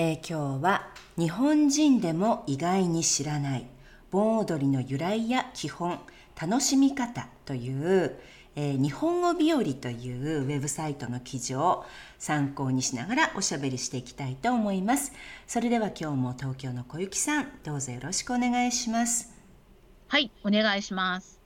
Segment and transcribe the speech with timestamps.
[0.00, 3.66] えー、今日は日本人でも意外に知らない
[4.12, 5.98] 盆踊りの由来や基本
[6.40, 8.16] 楽しみ方という、
[8.54, 11.84] えー、日本語日和というウェブサイトの記事を
[12.16, 15.10] 参考にしながらおしゃべりしていきたいと思います。
[15.48, 19.34] それでは今日も東京の小雪さんどうぞよろしくお願いします。
[20.06, 21.40] はいお願いします。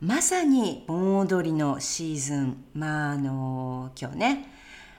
[0.00, 4.48] まさに盆踊りのシーズンまああの今日ね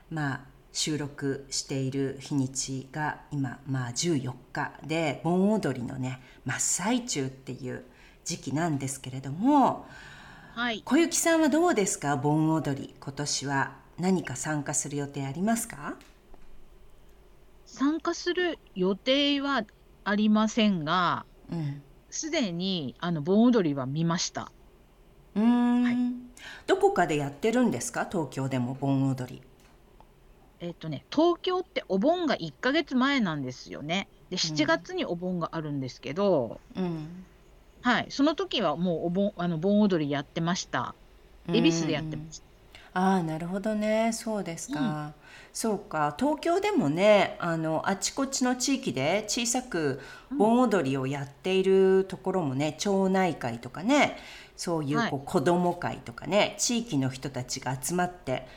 [0.09, 7.85] まあ収録している日にちが今まあ14日で盆踊りのね真っ最中っていう
[8.25, 9.87] 時期なんですけれども、
[10.53, 12.17] はい、小雪さんはどうですか？
[12.17, 13.71] 盆踊り今年は。
[13.97, 15.95] 何か参加する予定ありますか？
[17.65, 19.63] 参加する予定は
[20.03, 21.25] ありませんが
[22.09, 24.51] すで、うん、にあの盆踊りは見ました。
[25.35, 25.95] うん、はい、
[26.67, 28.05] どこかでやってるんですか？
[28.11, 29.41] 東京でも盆踊り
[30.65, 34.07] えっ、とね、東京ってお盆が1ヶ月前なんですよね。
[34.31, 37.23] で、7月にお盆があるんですけど、うん、
[37.81, 40.95] はい、その時はもうお盆あの盆踊りやってました。
[41.47, 42.45] 恵比寿でやってました。
[42.99, 44.11] ああなるほどね。
[44.11, 45.13] そうですか、うん、
[45.53, 46.15] そうか。
[46.17, 50.01] 東京でもねあのあちこちの地域で小さく
[50.35, 54.17] 盆踊りをやっているところもね、うん、町内会とかね
[54.57, 58.47] そういうこう子ども会とかね、地域の人たちが集まって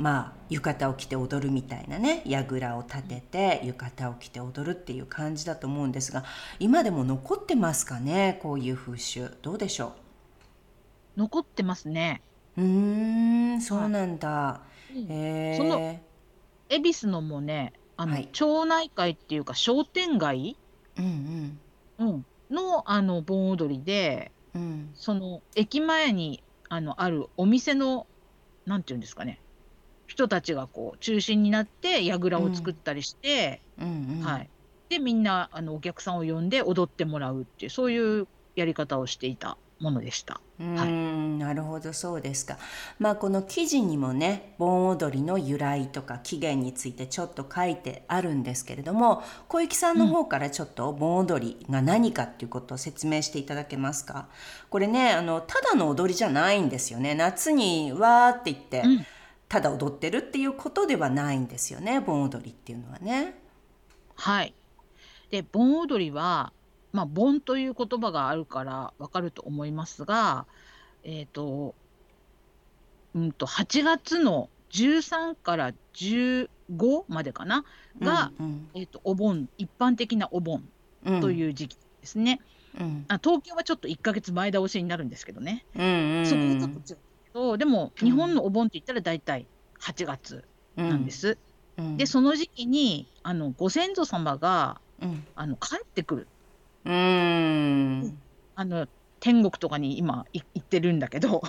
[0.00, 6.24] まあ浴衣を着て踊るみたいなね櫓を立てて浴衣を着て踊るっていう感じだと思うんですが
[6.58, 9.30] 今でも残ってますかねこういう風習。
[9.42, 9.92] どうでしょ
[11.16, 11.20] う？
[11.20, 12.22] 残ってますね。
[12.56, 14.62] うんそうなんだ、
[15.08, 16.00] えー、その
[16.70, 20.56] 恵比寿のもねあの、はい、町内会っていうか商店街、
[20.96, 21.58] うん
[21.98, 22.06] うん。
[22.08, 28.06] うん、のあの盆踊りで、うん、その駅前にあのあるお店の
[28.64, 29.38] なんていうんですかね
[30.10, 34.50] 人たちがこう中心になって櫓を作ったりして、うんうんはい、
[34.88, 38.26] でみんなあのお客さんを呼んで踊ってもらうっていうそういう
[38.56, 40.40] やり方をしていたものでした。
[40.58, 40.92] うん、はい、
[41.38, 42.58] なるほどそうですか。
[42.98, 54.26] まあこの記事にもね盆踊りの由来とか起源についてちょっと書いてあるんですけれども小雪さんの方からちょっと盆踊りが何かっていうことを説明していただけますか？
[54.70, 57.14] これねあのただの踊りじゃないんですよね。
[57.14, 59.06] 夏にわーって言って、うん
[59.50, 63.34] ただ踊ってるっていうことではないんですよね盆踊りっていうのはね。
[64.14, 64.54] はい
[65.30, 66.52] で盆踊りは
[66.92, 70.46] まあ盆という言葉があるからわかると思いますが
[71.02, 71.74] えっ、ー、と
[73.14, 76.48] うんと8月の13から15
[77.08, 77.64] までかな？
[78.00, 80.62] が、うんうん、えーと、お盆一般的なお盆
[81.20, 82.40] という時期ですね。
[82.78, 85.64] うん、あ東京はちょっと1か月前倒しになるんですけどね。
[85.74, 86.98] うんうんうん、そこがちょっと違う
[87.32, 89.46] どでも日本のお盆って言ったら大体
[89.80, 90.44] 8月
[90.76, 91.38] なんです。
[91.76, 96.28] うん、でその時期にあのご先祖様が、うん、あの帰ってくる。
[96.84, 98.18] うん。
[98.56, 98.86] あの
[99.20, 101.42] 天国とかに今行ってるんだけど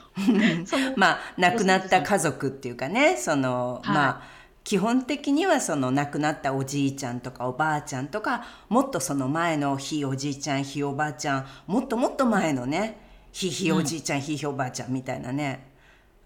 [0.98, 4.22] まあ亡くなった家族っていうかねその、はい、まあ
[4.64, 13.00] 基本的にはその亡くなったおじいちゃんとかおばあちゃんとかもっとその前のひいおじいちゃんひいおばあちゃんもっともっと前のね
[13.32, 15.71] ひいひいおじいちゃん、ひいひいおばあちゃんみたいなね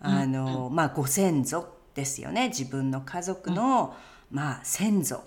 [0.06, 2.50] あの、まあご先祖ですよね。
[2.50, 3.96] 自分の家族の、
[4.32, 5.24] まあ先祖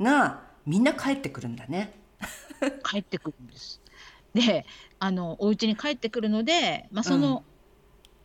[0.00, 1.92] がみんな帰ってくるんだね。
[2.84, 3.80] 帰ってくるんです。
[4.34, 4.66] で
[4.98, 7.42] あのお家に帰ってくるので、まあ、その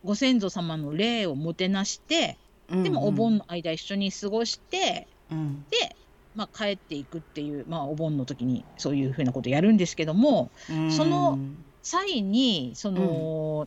[0.04, 2.36] ご先祖様の霊をもてなして、
[2.68, 5.96] うん、でもお盆の間一緒に過ごして、うん、で、
[6.34, 11.38] まあ、帰っていくっていう、まあ、お盆の時にそういうふうなことやるんですけども、うん、その
[11.82, 13.66] 際にその、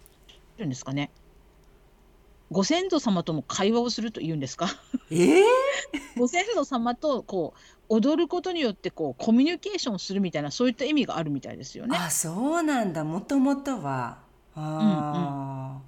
[0.57, 1.09] うん、うんですかね
[2.51, 4.67] ご先祖様とも会話をするというんですか？
[5.11, 5.43] えー、
[6.17, 7.53] ご先祖様とこ
[7.89, 11.97] う踊ることによってこうコミュニケーションするみたいなそういった意味があるみたいですよね。
[11.97, 13.03] あそうなんだ。
[13.03, 14.19] もともとは。
[14.55, 15.81] あ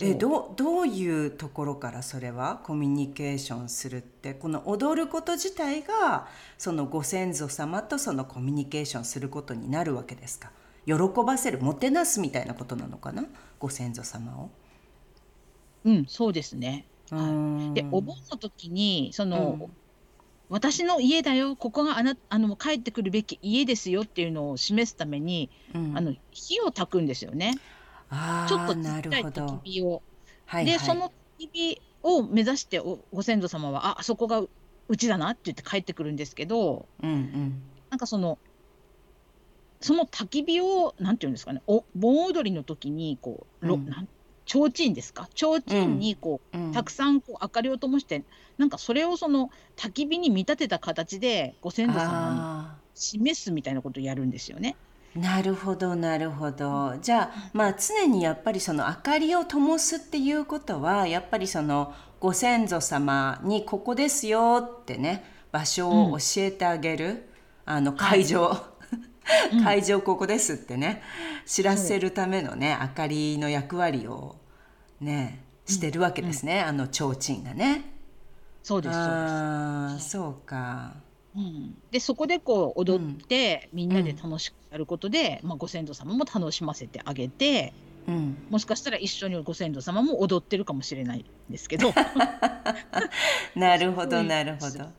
[0.00, 2.60] うんうん、えどどういうところからそれは？
[2.64, 4.32] コミュニケーションするって。
[4.32, 6.26] この踊ること自体が
[6.56, 10.50] そのご先祖様とそのコミュニケーションすることになるわけですか？
[10.86, 10.94] 喜
[11.24, 13.24] ばせるもてなすみたいなことなのかな？
[13.58, 14.50] ご先祖様を。
[15.84, 16.90] うん、そうですね。
[17.10, 17.30] うは
[17.70, 17.74] い。
[17.74, 19.78] で、お盆んの時に、そうの、ん
[20.48, 25.52] 私の家だよ、ここがあな、あの、帰ってくるべき家ですよっていうのを示すために、
[25.92, 27.62] あの、うん、火を焚くんですよね。
[28.44, 30.04] ちょっああとちっい焚き火を。
[30.60, 31.08] で、はいはいその
[31.40, 34.52] 焚き火を目指しておご先祖様は、あ、あそこがう
[34.88, 38.40] うちだなって言って帰ってくるんですけど、うんうんなんかその、
[39.80, 44.08] その焚き火を、なんていうんですかね、お盆踊りの時に、こう、ろ、うんなん、
[44.52, 45.28] 提灯ですか？
[45.34, 46.72] 提灯うんにこう、うん。
[46.72, 48.22] たくさんこう明かりを灯して、
[48.58, 54.76] なんかそれをその焚き火に見立てた形でご先祖様にあ示すみたいなことをやるんですよね。
[55.16, 56.96] あなるほどなるほど。
[57.00, 67.28] じゃあまあ常にやっぱりその明かりを灯すっていうことはやっぱりそのご先祖様にここですよってね場所を教えてあげる、
[67.64, 68.56] あの会場、
[69.52, 69.64] うん。
[69.64, 71.02] 会場ここですってね
[71.46, 74.36] 知らせるためのね明かりの役割を
[75.02, 77.84] ねしてるわけですね、あの提灯がね。
[78.62, 80.94] そうです、そうああそうか。
[81.34, 81.46] です。
[81.46, 87.72] うん、で、そこでこう踊って、みんなで楽しくやることで、まあ、ご先祖様も楽しませてあげて、
[88.06, 91.92] うん、もしかしたら一緒にご先祖様も踊ってるかもしれないんですけど、
[93.54, 94.90] なるほどなるほど。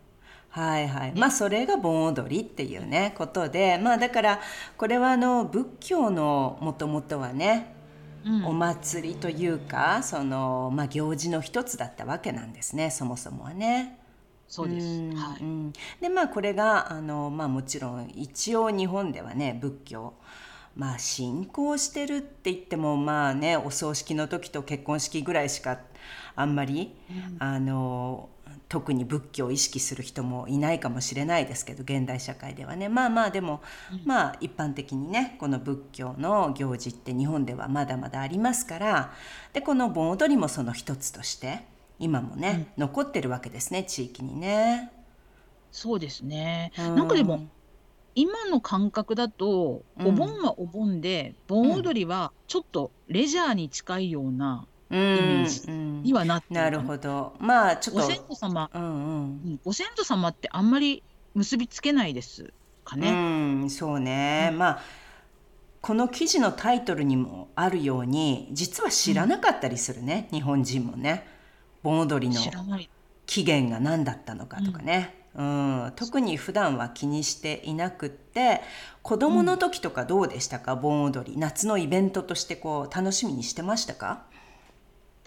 [0.49, 4.39] はいはい、まあそれが盆踊りっていうねことでまあだから
[4.77, 7.82] これはあの仏教のもともとはね、うん
[8.45, 13.99] お祭りというかその、まあ、行事の一つだったわけなんですねそもそもはね。
[14.47, 14.85] そうです。
[15.01, 15.41] んはい。
[15.41, 20.13] うんでまあこれがあの、まあ、もちろん一応日本ではね仏教
[20.75, 25.79] まあ信仰してるって言ってもまあねお葬式の時と結婚式ぐらいしか
[26.35, 26.95] あんまり、
[27.39, 28.29] あの
[28.69, 32.89] 特に仏教を意識する人もいないかもしれないですけど現代社会ではね。
[32.89, 33.61] まあまあでも、
[34.05, 39.13] まあ一般的にねこの仏教の行事って日本ではまだまだありますから
[39.53, 41.61] でこの盆踊りもその一つとして
[41.99, 44.91] 今もね、残ってるわけですね地域にね。
[45.71, 46.71] そうですね。
[46.77, 46.95] うん。
[46.95, 47.47] なんかでも、
[48.15, 50.07] 今の感覚だと、うん。
[50.07, 56.55] お盆はお盆で、盆踊りはちょっとレジャーに近いようなうんイメージうんにはなってる。
[56.55, 57.35] かなるほど。
[57.39, 58.01] まあちょっと。
[58.01, 58.91] ご先祖様、うんうん。
[58.91, 58.95] う
[59.49, 59.59] ん。
[59.63, 61.03] ご先祖様ってあんまり
[61.33, 62.53] 結びつけないです
[62.83, 63.09] かね。
[63.09, 63.13] う
[63.65, 64.81] ん、そうね、まあ
[65.81, 71.27] この記事のタイトルにもあるように実は知らなかったりするね、日本人もね。
[71.81, 72.39] 盆踊りの。
[73.25, 75.93] 起源が何だったのかとかね、うん。
[75.95, 78.61] 特に普段は気にしていなくって
[79.01, 81.37] 子供の時とかどうでしたか、盆踊り。
[81.37, 84.23] 夏のイベントとしてこう楽しみにしてましたか？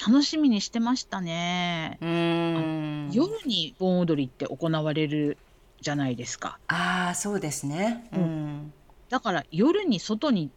[0.04, 1.98] 楽しみにしてましたね。
[2.00, 3.10] うん。
[3.12, 5.38] 夜に盆踊りって行われる
[5.80, 6.58] じゃないですか。
[6.68, 8.08] ああそうですね。
[8.12, 8.72] うん、
[9.08, 10.50] だから夜に外に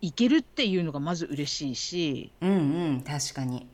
[0.00, 2.54] 行けるっていうのがまず嬉しいし、うんう
[2.98, 3.66] ん確かに。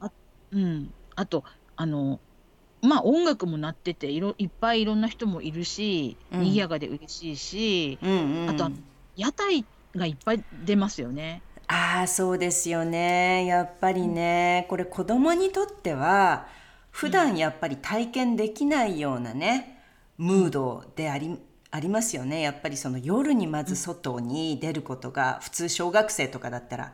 [0.52, 1.44] うん、あと
[1.76, 2.20] あの
[2.80, 6.40] まあ音楽も鳴ってていろいっぱいいろんな人もいるし、うん。
[6.40, 8.70] 賑やかで嬉しいしうんうんあとは
[9.16, 9.64] 屋台
[9.94, 11.42] がいっぱい出ますよね。
[11.68, 13.46] ああそうですよね。
[13.46, 14.66] やっぱりね。
[14.68, 16.46] これ子供にとっては
[16.90, 19.82] 普段やっぱり体験できないようなね
[20.18, 21.38] ムードであり
[21.70, 22.42] ありますよね。
[22.42, 26.92] やっぱりその夜にまず外に出ることが普通小学生とかだったら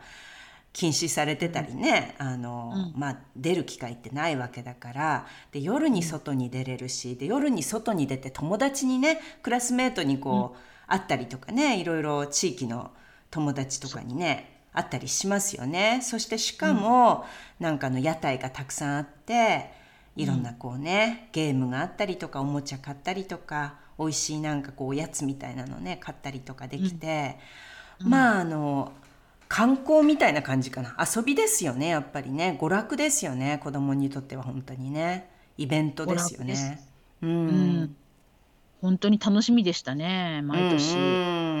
[0.71, 2.99] 禁止されてたりね、あのうん。
[2.99, 5.27] まあ、出る機会ってないわけだから。
[5.51, 12.91] で夜に外に出れるしで夜に外に出て友達にねクラスメートにこう、会ったりとかねいろいろ地域の
[13.29, 15.99] 友達とかにね会ったりしますよね。
[16.03, 17.25] そしてしかも、
[17.59, 19.71] なんかあの屋台がたくさんあって
[20.15, 27.37] いろんなこうね、ゲームがあったりとかおもちゃ買ったりとか美味しいなんかこうおやつみたいなのね買ったりとかできて、
[27.99, 28.91] まああの
[29.47, 30.95] 観光みたいな感じかな。
[30.99, 32.57] 遊びですよねやっぱりね。
[32.61, 35.29] 娯楽ですよね子供にとっては本当にね。
[35.57, 36.79] イベントですよね。
[37.21, 37.81] ううん。
[37.81, 37.95] ん、
[38.81, 40.95] 本当に楽しみでしたね毎年。
[40.95, 41.05] うんう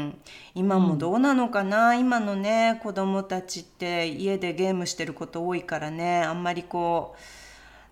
[0.07, 0.21] ん。
[0.55, 7.15] 今もどうなのかな、今のね子供たちって家でゲームしてること多いからねあんまりこ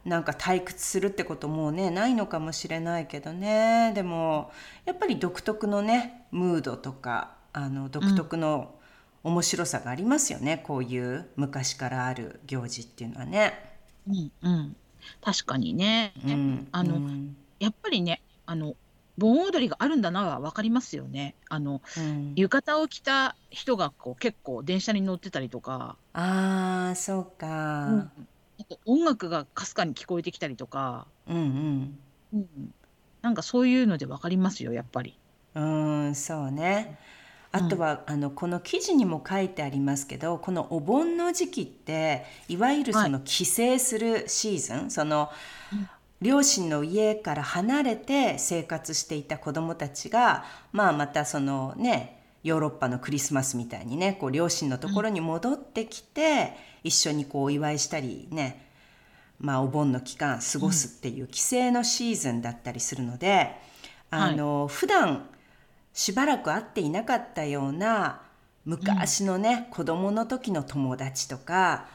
[0.06, 3.92] うなんか退屈するってこともうねないのかもしれないけどね。
[3.94, 4.52] でも
[4.86, 8.76] やっぱり独特のねムードとかあの独特の
[9.24, 13.76] 面白さがありますよね、こういう昔からある行事っていうのはね。
[14.08, 14.76] うんうん、
[15.22, 17.36] 確かにね、うんあのうん。
[17.60, 18.76] やっぱりねあの
[19.18, 21.36] 盆踊りがあるんだなは分かりますよね。
[21.50, 22.34] あのうん。
[22.36, 28.12] 浴衣を着た人がこう結構電車に乗ってたりとか、ああそうか、うん。
[28.60, 31.98] あと音楽がかすかに聞こえてきたりとか、うん
[32.34, 32.74] うん。
[33.22, 35.18] なんかそういうので分かりますよやっぱり。
[35.56, 36.98] うーんそうね。
[37.52, 45.30] あとは、あのこの記事にも書いてありますけどこのお盆の時期っていわゆるその帰省するシーズン、その
[46.22, 58.70] 両親の家から離れて生活していた子どもたちが、まあ、またそのねヨーロッパのクリスマスみたいにねこう両親のところに戻ってきて、一緒にこうお祝いしたりね、
[59.40, 63.56] まあ、お盆の期間過ごすっていう帰省のシーズンだったりするので、
[64.10, 65.30] あの、はい、普段
[65.94, 68.22] しばらく会っていなかったような
[68.66, 71.88] 昔のね、うん、子供の時の友達とか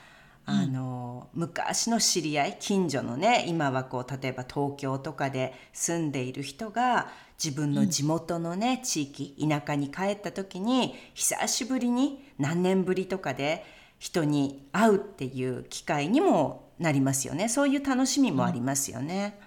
[0.44, 7.10] あの、うん、昔の知り合い近所のね今はこう例えば東京とかで住んでいる人が
[7.42, 13.64] 自分の地元のね、うん、地域田舎に帰った時に久しぶりに何年ぶりとかで
[13.98, 17.48] 人に会うっていう機会にもなりますよね。
[17.48, 19.38] そういう楽しみもありますよね。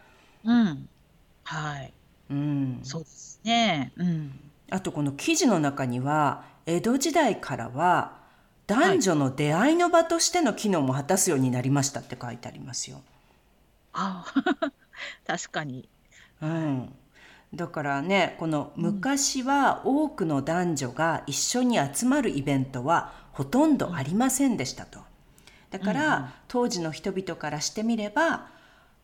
[0.45, 0.87] うん、
[1.43, 1.93] はい、
[2.29, 8.24] うん、そうですね、うん、あとこの記事の中には江戸時代からは
[8.67, 13.01] 男女の出会いの場としての機能も果たすようになりましたって書いてありますよ。
[13.93, 14.25] あ
[15.25, 15.87] 確かに。
[16.41, 16.95] うん、
[17.53, 24.99] だからねこの昔は多くの男女が一緒に集まるイベントはほとんどありませんでしたと。
[25.71, 28.47] だから、当時の人々からしてみれば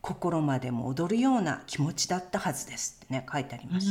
[0.00, 3.88] 心までも踊るような気持ちだったはずですってね書いてあります。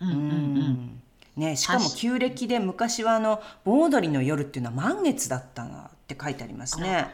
[0.00, 1.02] うん、うんうん
[1.36, 7.08] ね、しかも旧暦で昔はあの盆踊りの夜っていうのは満月だったなって書いてありますね。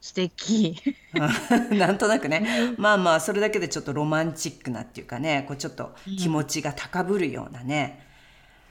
[0.00, 0.76] 素敵。
[1.70, 2.74] なんとなくね。
[2.78, 8.04] まあまあそれだけでちょっとロマンチックなっていうかねこうちょっと気持ちが高ぶるようなね、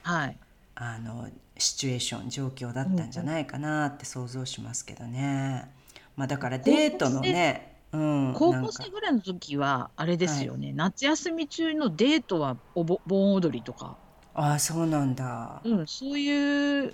[0.04, 0.38] うん、はい、
[0.76, 5.70] あのシチュエーション状況だったんじゃないかなって想像しますけどね。
[6.18, 13.98] まあ、だからデートのねうん、高校生ぐらいの時はあれですよね、はい、夏休み中のデートはおぼ盆踊りとか
[14.34, 15.62] ああそうなんだ。
[15.64, 16.94] うん、そういう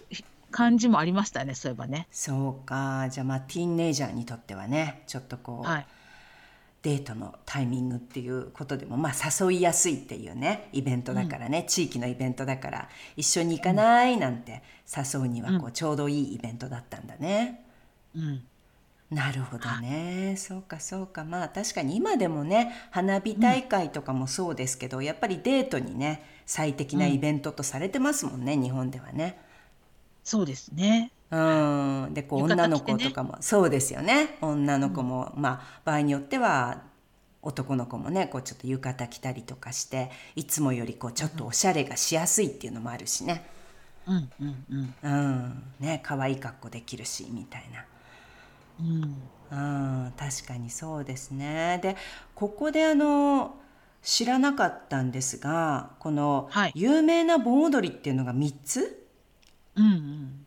[0.51, 2.07] 感じもありましたね、そういえばね。
[2.11, 3.07] そうか。
[3.09, 5.87] じゃあまあティーンネイジャーにとってはね、ちょっとこう、はい。
[6.83, 9.13] デートのタイミングっていうことでもまあ
[9.43, 14.61] 誘いやすいっていうねイベントだからね、地域のイベントだから一緒に行かないなんて
[14.95, 17.65] 誘うにはこうちょうどいいイベントだったんだね。
[18.15, 18.43] うん。
[19.11, 20.35] なるほどね。
[20.37, 21.25] そうかそうか。
[21.25, 29.39] まあ確かに今でもね花火大会とかもそうですけど、やっぱりデートにね最適なイベントとされてますもんね、日本ではね。
[30.23, 31.11] そうですね。
[31.29, 36.83] うん、でこう女の子とかも、ね、そうですよね女の子も、うん、まあ場合によっては
[37.41, 43.45] 男の子もねこうちょっと浴衣着たりとかしていつもよりこうちょっとおしゃれがしやすいっていうのもあるしね。
[44.07, 44.93] うんうんうん。
[45.03, 47.85] うん、ね可愛い格好できるしみたいな。
[49.51, 51.79] うん、うん、確かにそうですね。
[51.83, 51.97] で
[52.35, 53.55] ここであの
[54.09, 59.05] 知らなかったんですがこの有名な盆踊りっていうのが3つ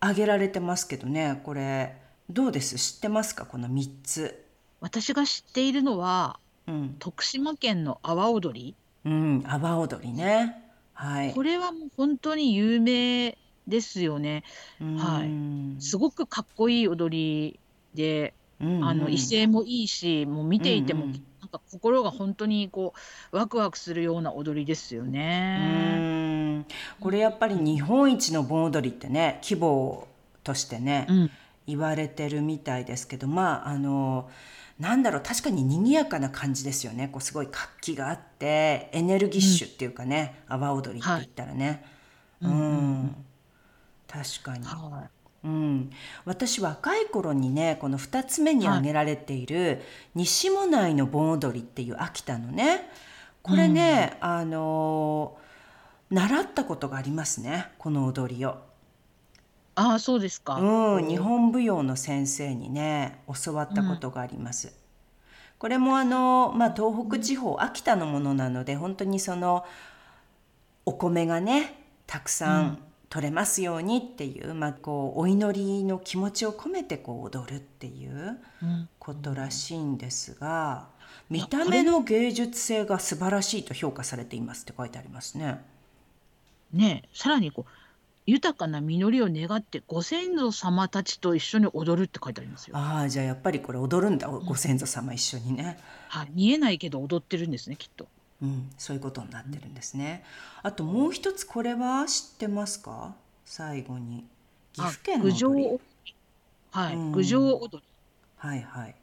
[0.00, 1.94] 挙げられてますけどねこれ
[2.30, 2.76] どうです？
[2.78, 3.44] 知ってますか？
[3.44, 4.46] この3つ。
[4.80, 8.74] 私が知っているのは、うん、徳島県の阿波踊り。
[9.04, 10.62] うん、阿波踊りね。
[10.94, 11.34] はい。
[11.34, 13.36] これはもう本当に有名
[13.66, 14.44] ですよね。
[14.78, 15.24] は
[15.78, 15.82] い。
[15.82, 17.60] すごくかっこいい踊り
[17.94, 21.06] で、うんうん、あの威勢もいいし、もう見ていても、
[21.50, 22.94] か心が本当にこ
[23.32, 26.64] うワクワクするような踊りですよね。
[27.00, 30.08] これやっぱり日本一の盆踊りってね規模
[30.44, 31.30] としてね、うん、
[31.66, 34.30] 言われてるみたいですけどまああの
[34.78, 37.08] なんだろう確かに賑やかな感じですよね。
[37.08, 41.84] こうすごい活気があってエネルギッシュっていうかね、阿、う、波、踊りって言ったらね、
[42.40, 42.64] はい、うん、う
[43.04, 43.16] ん、
[44.08, 44.64] 確かに。
[44.64, 45.90] はいうん、
[46.26, 49.80] 私若い頃にねこの2つ目に挙げられている
[50.14, 52.90] 西馬内の盆踊りっていう秋田のね
[53.42, 55.38] これね、うん、あの
[56.10, 58.58] 習ったことがありますねこの踊りを。
[59.76, 60.56] ああそうですか。
[60.56, 64.68] うん、日本舞踊の先生にね教わったことがあります。
[64.68, 64.74] うん、
[65.58, 69.64] これもあの、まあ、東北地方秋田のものなので本当にその
[70.84, 72.78] お米がねたくさん
[73.10, 78.38] 取れますようにっていう、まあ、こうお祈りの気持ちを込めてこう踊るっていう
[79.00, 80.86] ことらしいんですが、
[81.28, 85.60] うん、見た目の芸術性が素晴らしいと評価されていますって書いてありますね。
[86.72, 87.72] ねさらにこう
[88.26, 92.76] 豊かな実りを願ってご先祖様たちと一緒に踊るって書いてありますよ。
[92.76, 95.80] ああじゃあやっぱりこれ踊るんだ、ご先祖様一緒にね。
[96.08, 98.06] はい、見えないけど踊ってるんですねきっと。
[98.42, 100.24] うん、そういうことになってるんですね。
[100.62, 103.14] あともう一つこれは知ってますか？
[103.44, 104.24] 最後に
[104.72, 105.80] 岐阜県の踊り。
[106.70, 107.82] はい、郡上踊り。
[108.36, 108.94] はいはい。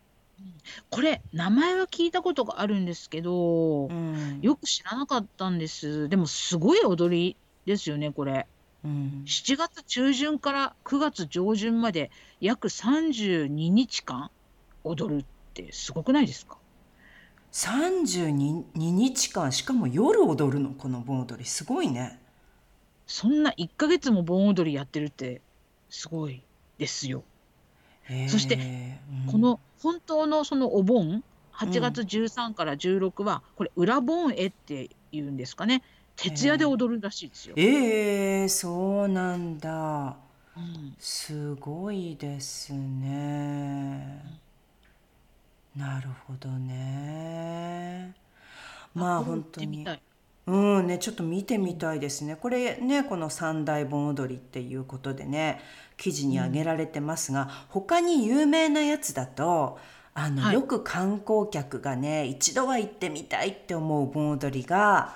[0.90, 6.10] これ名前は聞いたことがあるんですけど、うん、よく知らなかったんです。
[6.10, 8.48] でもすごい踊りですよねこれ。
[8.86, 14.30] うん7月中旬から9月上旬まで約32日間
[14.84, 16.58] 踊るってすごくないですか？
[17.52, 21.46] 32日間しかも夜踊るのこの盆踊り。
[21.46, 22.20] すごいね。
[23.06, 25.42] そんな1ヶ月も盆踊りやってるって
[25.90, 26.44] すごい
[26.78, 27.24] ですよ。
[28.28, 28.56] そして
[29.26, 29.32] うん。
[29.32, 31.24] この本当のそのお盆
[31.54, 35.84] 8月13から16はこれ裏盆絵っていうんですかね。
[36.16, 37.56] 徹夜で踊るらしいですよ。
[37.58, 40.18] えー、そうなんだ。
[40.56, 40.96] うん。
[41.00, 44.42] すごいですね
[45.78, 48.14] なるほどね。
[48.96, 49.88] まあ本当に。
[50.48, 52.38] うんねちょっと見てみたいですね。
[52.38, 55.60] これねこの三大盆踊りっていうことでね
[55.98, 59.78] 記事に挙げられてますが、他に有名なやつだと
[60.14, 60.54] あの、はい。
[60.54, 65.16] よく観光客がね一度は行ってみたいって思う盆踊りが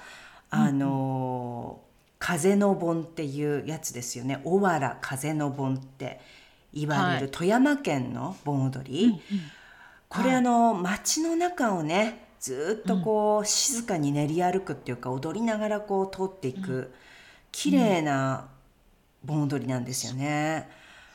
[0.49, 1.79] あの、
[2.19, 4.41] 風の盆っていうやつですよね。
[4.43, 6.19] 小原風の盆って
[6.73, 7.21] 言われはい。
[7.21, 9.05] る富山県の盆踊り。
[9.05, 9.19] うんうん
[10.11, 16.91] これ、はいあの街の中をねずっとこう、静かに練り歩くっていうか踊りながらこう通っていく、
[17.51, 18.49] 綺麗な
[19.23, 20.67] 盆踊りなんですよね。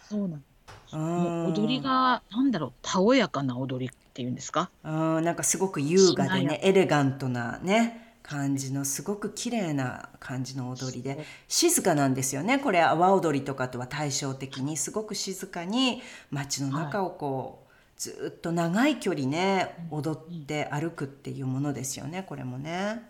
[0.09, 0.45] そうなん
[0.93, 1.01] うん。
[1.01, 4.71] もう踊りがなんだろうたおやかな踊りっていうんですか？
[4.85, 12.59] うんなんかすごく優雅でねエレガントなね感じのすごく綺麗な感じの踊りで静かなんですよね。
[12.61, 17.66] これ阿波踊りとかとは対照的にすごく静かに街の中をこう、
[17.97, 23.03] ずっと長い距離ね踊って歩くっていうものですよねこれもね。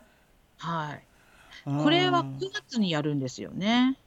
[0.58, 1.02] はい。
[1.66, 1.84] うん。
[1.84, 3.98] これは9月にやるんですよね。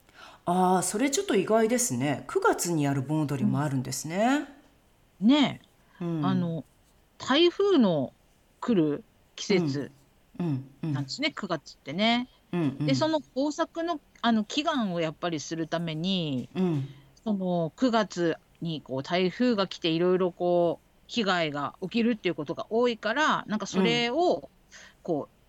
[0.46, 2.24] ああそれちょっと意外ですね。
[2.28, 4.48] 9月にやる盆踊りもあるんですね。
[5.20, 5.62] ね
[6.02, 6.26] え、うん。
[6.26, 6.64] あの
[7.18, 8.14] 台風の
[8.62, 9.04] 来る
[9.36, 9.92] 季節
[10.40, 10.66] うん。
[10.82, 10.94] うん。
[10.94, 12.30] なんですね、9月ってね。
[12.54, 12.86] うんうん。
[12.86, 16.88] でその豊作のあの祈願をやっぱりするためにうん。
[17.24, 24.50] その9月にこう台風が来ていろいろこう被害が起きるっていうことが多いからなんかそれを
[25.02, 25.40] こう、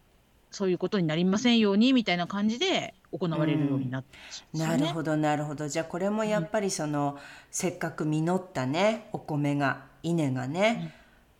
[0.51, 4.79] そういうことになりませんようにみたいな感じで行われるようになってるんですよね。
[4.79, 5.69] なるほどなるほど。
[5.69, 7.19] じゃあこれもやっぱりその、
[7.51, 10.95] せっかく実ったねお米が稲がね、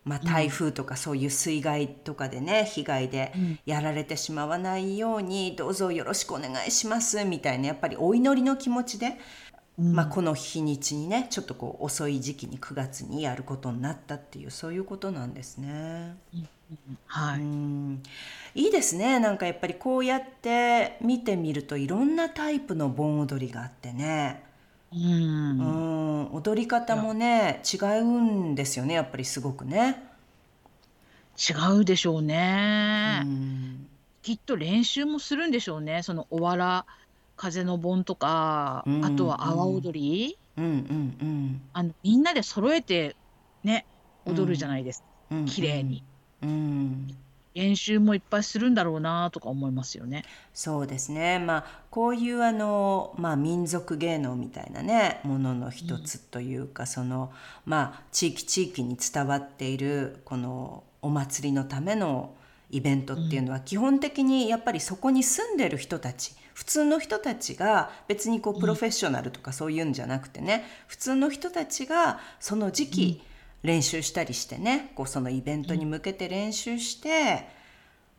[0.05, 3.59] まあ、台風とかそういう水害とかでね被害でうん。
[3.65, 9.17] やられてしまわないようにどうぞよろしくお願いしますみたいなやっぱりお祈りの気持ちで、
[9.79, 9.93] うん。
[9.93, 16.15] まあ、この日にちにねちょっとこう遅い時期に9月にやることになったっていうそういうことなんですね。
[17.05, 18.03] はい、うん。
[18.55, 19.19] いいですね。
[19.19, 24.43] なんかやっぱりこうやって見てみるといろんなタイプの盆踊りがあってね、
[24.93, 25.59] うん。
[25.59, 30.03] うん、踊り方もね違うんですよねやっぱりすごくね。
[31.37, 33.87] 違うでしょうね、うん。
[34.21, 36.03] きっと練習もするんでしょうね。
[36.03, 36.85] そのおわら
[37.41, 40.67] 風の盆とか、うんあとは阿波踊り、うんう
[41.25, 43.15] んあのみんなで揃えて
[43.63, 43.87] ね
[44.27, 46.03] 踊るじゃないですか、うんうん綺麗に。
[46.43, 47.17] うん。
[47.55, 50.23] 練習もいっぱいするんだろうなとか思いますよね。
[50.53, 51.39] そうですね。
[51.39, 57.31] まあこういうあの、まあ、民族芸能みたいなねものの一つというか、その
[57.65, 62.35] まあ地域地域に伝わっているこのお祭りのための
[62.71, 73.21] イベントっていうのは基本的にやっぱりそこに住んでる人たち普通の人たちが別にこうプロフェッショナルとかそういうんじゃなくてね、普通の人たちがその時期
[73.63, 77.47] 練習したりしてねこうそのイベントに向けて練習して、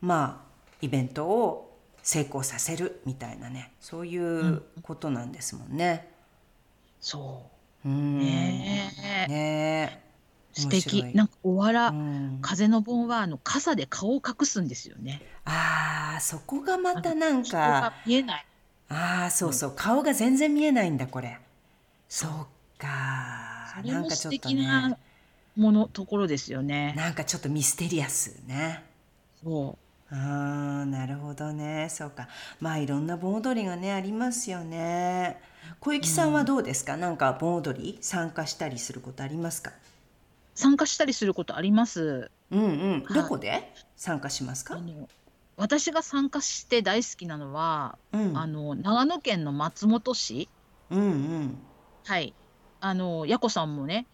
[0.00, 6.10] まあイベントを成功させるみたいなねそういうことなんですもんね。
[7.00, 7.42] そ
[7.84, 7.88] う。
[7.88, 7.92] う。
[7.92, 8.18] ん。
[8.18, 8.92] ね
[9.28, 9.28] え。
[9.28, 10.11] ねえ
[10.52, 11.04] 素敵。
[11.14, 12.38] なんかおわら、うん。
[12.42, 15.22] 風の盆はあの傘で顔を隠すんですよね。
[15.44, 18.46] あーそこがまたなんか見えない。
[18.88, 19.72] ああそうそう。
[19.74, 21.38] 顔が全然見えないんだこれ。
[22.08, 22.30] そう。
[22.78, 22.88] か
[23.84, 24.96] なんかちょっと敵なね
[25.56, 26.94] ものところですよね。
[26.96, 28.82] なんかちょっとミステリアスね。
[29.42, 29.78] そ
[30.10, 31.88] あーなるほどね。
[31.90, 32.28] そうか。
[32.60, 35.40] まあいろんな盆踊りがねありますよね。
[35.78, 39.70] 小雪さんはどうですか、なんか盆踊り参加したりすることありますか？
[39.70, 39.74] う
[40.54, 42.30] 参加したりすることあります？
[42.50, 43.04] うんうん。
[43.04, 43.14] はい。
[43.14, 43.72] どこで？
[43.96, 44.78] 参加しますか、
[45.56, 48.36] 私が参加して大好きなのは、うん。
[48.36, 50.48] あの長野県の松本市、
[50.90, 51.58] うんうん。
[52.04, 52.34] はい、
[52.80, 54.06] あのやこさんもね、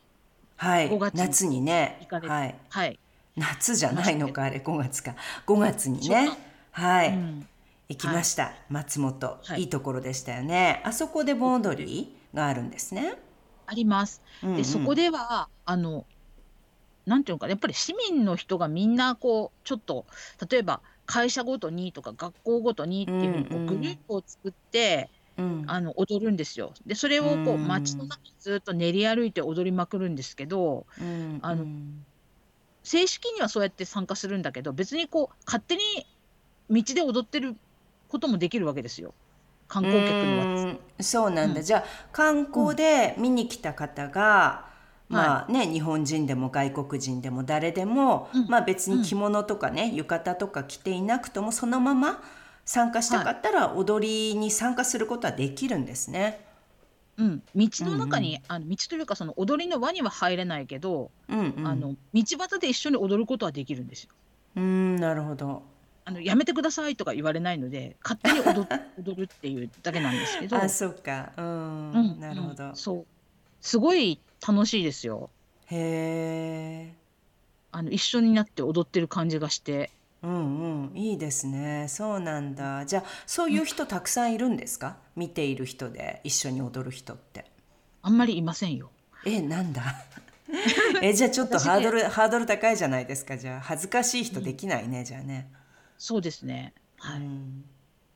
[0.56, 0.90] はい。
[0.90, 2.06] 5月に夏にね。
[2.10, 2.54] はい。
[2.68, 2.98] はい、
[3.36, 5.14] 夏じゃないのかあれ5月か。
[5.46, 6.28] 5月にね。
[6.28, 6.38] 初
[6.70, 7.48] はい、うん。
[7.88, 9.62] 行きました、松本、はい。
[9.62, 10.82] いいところでしたよね。
[10.84, 13.14] あそこで盆踊りがあるんですね、
[13.66, 14.20] あります。
[14.42, 14.56] うんうん。
[14.58, 16.04] でそこではあの
[17.08, 20.06] なんていうのかなやっぱり市民の人がみんなこうちょっと
[20.50, 25.64] 例えば会社ごとにとか学校ごとにっていうふうにグループを作って、うん。
[25.66, 26.74] あの踊るんですよ。
[26.86, 27.68] でそれをこううん。
[27.68, 32.04] 街の中ずっと練り歩いて踊りまくるんですけどうんあのうん。
[32.84, 35.82] 正式にはそうやって参加するんだけど別にこう勝手に
[36.70, 37.56] 道で踊ってる
[38.08, 39.16] こともできるわけですよ。
[39.68, 40.50] 観光客のは。
[40.54, 41.64] うんそうなんだ、うん。
[41.64, 44.67] じゃあ観光で見に来た方が、ん
[45.08, 48.46] まあね日本人でも外国人でも誰でも、うん。
[48.48, 52.22] まあ別に着物とかね、浴衣とか着ていなくともそのまま
[52.64, 56.46] 参加したかったら踊りに参加することはできるんですね。
[57.16, 64.10] うん、道の中に、あの道というかその踊りの輪には入れないけど、うんうん、あの道端で一緒に踊ることはできるんですよ。
[64.56, 65.62] うんなるほど。
[66.04, 68.66] あのやめてくださいとか言われないので勝手に踊
[68.98, 71.32] 踊るっていうだけなんですけど、あそうか。
[71.36, 72.20] うん、うん。
[72.20, 72.68] なるほど。
[72.68, 72.76] うん。
[72.76, 73.06] そう。
[73.60, 75.30] すごい楽しいですよ
[75.66, 76.94] へえ。
[77.72, 79.90] あの一緒になって踊ってる感じがして
[80.22, 81.86] うんうん、いいですね。
[81.88, 82.84] そうなんだ。
[82.86, 84.96] じゃあ、そういう人たくさんいるんですか？
[85.14, 87.44] 見ている人で一緒に踊る人って。
[88.02, 88.90] あんまりいませんよ。
[89.24, 89.82] え、なんだ？
[91.02, 93.38] え、じゃあちょっとハードル、ハードル高いじゃないですか。
[93.38, 95.52] じゃあ、恥ずかしい人できないね、じゃあね。
[95.98, 96.72] そうですね。
[96.98, 97.20] はい。
[97.20, 97.64] うん。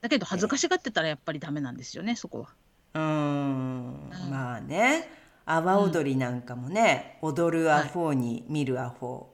[0.01, 2.49] だけど恥ずかしがってたらやっぱりダメなんですよね、そこは。
[2.95, 5.09] うーん、まあね。
[5.45, 9.33] 阿波踊りなんかもね、踊るアホに見るアホ。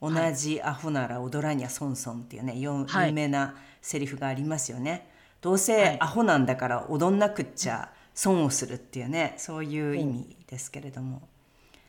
[0.00, 5.10] 同じアホなら踊らにゃ損損っていうね、よはい有名なセリフがありますよね。
[5.40, 11.28] どうはせいアホなんだから踊んなくっちゃ損をするっていうね、そういう意味ですけれども。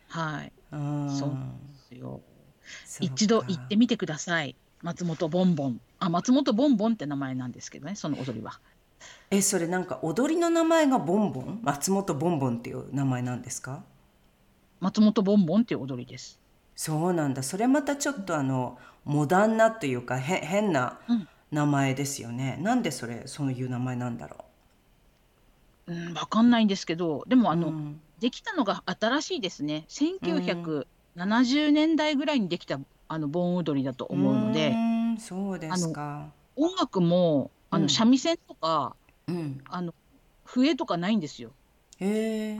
[0.08, 0.52] はい。
[0.72, 1.17] うーん。
[1.17, 1.30] そう
[1.89, 2.22] ですよ。
[3.00, 4.56] 一度行ってみてください。
[4.82, 5.82] 松本ボンボン。
[6.00, 8.60] あ、松本ボンボンって名前なんですけどね、その踊りは。
[9.31, 11.59] え、それなんか踊りの名前がボンボン？
[11.62, 13.83] 松本ボンボンっていう名前なんですか？
[14.79, 16.39] 松本ボンボンっていう踊りです。
[16.75, 17.43] そうなんだ。
[17.43, 21.27] それまたちょっとあのモダンなというかへ変なうん。
[21.51, 24.45] 名前ですよね、なんでそれそういう名前なんだろ
[25.88, 25.91] う？
[25.91, 27.99] ん、わかんないんですけど、でもうあの、うん。
[28.19, 29.85] できたのが新しいですね。
[29.89, 34.75] 1970年代ぐらいにできたあの盆踊りだと思うので、
[35.17, 36.29] そうですか。
[36.55, 37.84] 音楽もあうん。
[37.84, 38.95] の三味線とか、
[39.27, 39.62] うん。
[39.69, 39.93] あの
[40.45, 41.51] 笛とかないんですよ。
[41.99, 42.60] へえ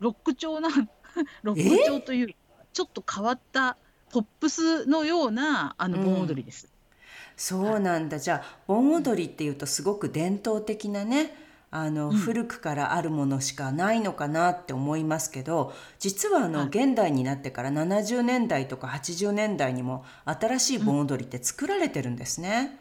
[0.00, 0.68] ロック調な
[1.42, 2.34] ロック調という
[2.72, 3.76] ちょっと変わった
[4.10, 6.68] ポップスのようなあの盆踊りです。
[7.36, 8.18] そうなんだ。
[8.18, 11.34] じゃあ盆踊りっていうとすごく伝統的なね
[11.70, 12.12] あの、うん。
[12.12, 16.68] 古くからあるものしかないのかなって思いますけど実はあの、はい。
[16.68, 22.78] 現代になってから70年代とか80年代にも新しい盆踊りって作られてるんですね。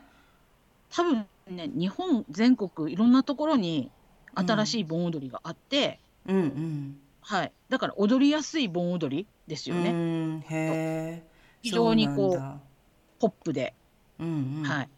[0.95, 3.91] 多分ね日本全国いろんなところに
[4.35, 6.97] 新しい盆踊りがあって、うんうん。
[7.21, 11.23] はい、だから踊りやすい盆踊りですよね、うんへえ
[11.61, 13.73] 非常にこうポップで、
[14.19, 14.29] うんう
[14.59, 14.63] ん。
[14.63, 14.89] はい、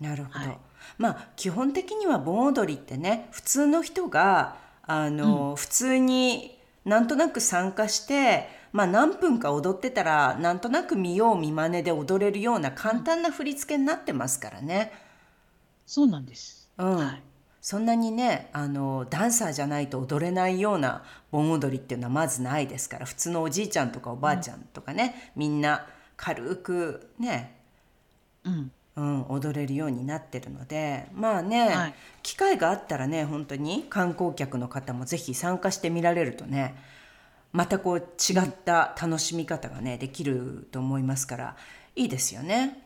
[0.00, 0.58] なるほど、はい。
[0.98, 14.92] まあ基本的には盆踊りってね普通の人があの、普通になんとなく参加して、まあ、何分か踊ってたらなんとなく見よう見まねで踊れるような簡単な振り付けになってますからね。
[15.86, 16.68] そうなんです。
[16.76, 17.22] うんはい
[17.60, 25.86] そんなにねあのダンサーじゃないと踊れないような盆踊りっていうのはまずないですから普通のおじいちゃんとかおばあちゃんとかね、みんな
[26.18, 27.56] 軽くね
[28.44, 36.74] うん、うん、踊れるようになってるのでまあね、はい機会があったらね本当に観光客の方もぜひ参加してみられるとね
[37.54, 41.56] またこう違った楽しみ方がねできると思いますから
[41.94, 42.82] いいですよね。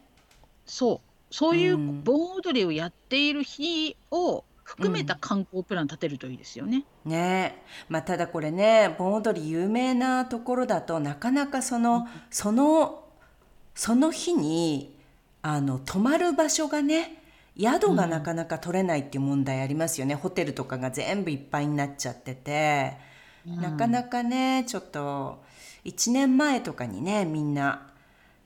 [0.66, 1.00] そ
[1.30, 1.34] う。
[1.34, 2.04] そういううん。
[2.04, 6.84] 盆踊りをやっている日を含めた観光プラン立てるといいですよね。
[7.06, 7.62] ね。
[7.88, 13.04] まあ、ただこれね盆踊り有名なところだとなかなかその,、その
[13.74, 14.94] その日に
[15.40, 17.22] あの泊まる場所がね
[17.58, 23.07] 宿がなかなか取れないっていう問題ありますよね、ホテルとかが全部いっぱいになっちゃってて、
[23.56, 25.42] なかなかねちょっと
[25.84, 27.88] 1年前とかにねみんな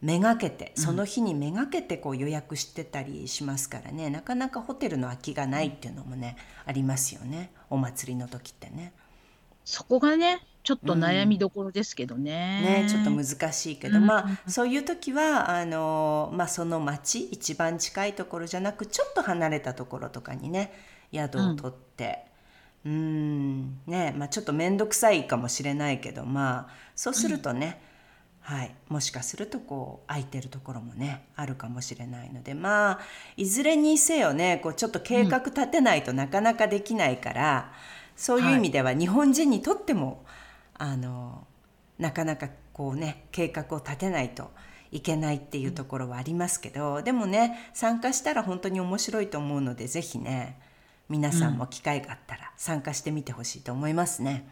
[0.03, 6.37] めがけてその日にめがけてこう予約してたりしますからね、なかなかホテルの空きがないっていうのもね、
[6.67, 7.53] ありますよね。
[7.71, 8.93] お祭りの時ってね。
[9.65, 12.83] そこがねちょっと悩みどころですけどね。
[12.85, 14.07] ね、ちょっと難しいけど、うん。
[14.07, 20.73] まあそういう時はあの、まあ、その町一番近いところじゃなくちょっと離れたところとかにね
[21.12, 22.27] 宿を取って
[22.85, 23.81] うん。
[23.87, 27.81] ねまあちょっと面倒くさいかもしれないけどまあそうするとね、
[28.40, 33.01] はい、もしかするとこう空いてるところもねあるかもしれないのでまあ
[33.37, 37.73] いずれにせよねこうちょっと計画立てないとなかなかできないから、
[38.16, 40.25] そういう意味では日本人にとっても
[40.75, 41.47] あの
[41.99, 44.51] なかなかこうね計画を立てないと
[44.90, 50.59] いけないっていうところはありますけど、でもね参加したら本当に面白いと思うのでぜひね
[51.09, 54.46] 皆さんも機会があったら参加してみてほしいと思いますね。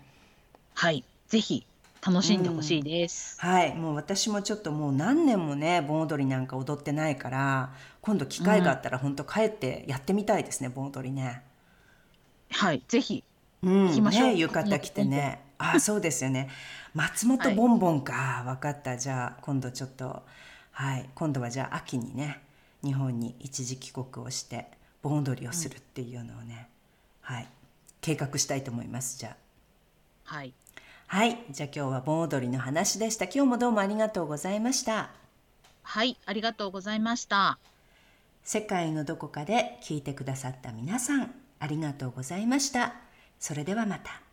[0.75, 1.65] はい、ぜひ
[2.05, 3.41] 楽しんでほしいです。
[3.41, 11.45] はい、もう私もちょっともう何年もね盆踊りなんか踊ってないから今度機会があったら本当帰ってやってみたいですね盆踊りね。
[12.51, 13.23] はい、ぜひ。
[13.63, 15.45] うん、行きましょうね浴衣着てね。
[15.59, 16.51] ああそうですよね。
[16.95, 20.25] 松本 ボンボンか、分かったじゃあ今度ちょっと
[20.73, 22.43] はい今度はじゃあ秋にね
[22.83, 24.67] 日本に一時帰国をして
[25.01, 26.69] 盆踊りをするっていうのをね、
[27.21, 27.49] はい
[28.01, 29.37] 計画したいと思いますじゃあ。
[30.25, 30.55] はい、
[31.07, 33.25] はいじゃあ今日は盆踊りの話でした。
[33.25, 35.11] 今日もどうもありがとうございました。
[35.83, 37.59] はい、ありがとうございました。
[38.43, 42.95] 世界のどこかで聞いてくださった皆さんありがとうございました。
[43.39, 44.30] それではまた。